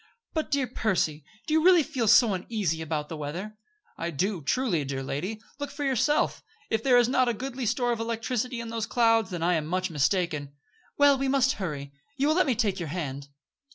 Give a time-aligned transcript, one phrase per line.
[0.33, 3.55] "But, dear Percy, do you really feel so uneasy about the weather?"
[3.99, 5.39] "I do, truly, dear lady.
[5.59, 6.41] Look for yourself.
[6.71, 9.67] If there is not a goodly store of electricity in those clouds, then I am
[9.67, 10.53] much mistaken."
[10.97, 11.93] "Well, we must hurry.
[12.17, 13.27] You will let me take your hand."